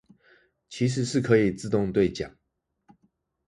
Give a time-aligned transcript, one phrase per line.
[0.67, 2.33] 其實是可以自動對獎